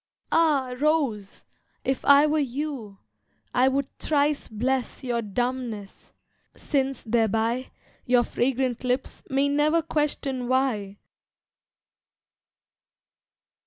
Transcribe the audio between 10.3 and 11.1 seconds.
why.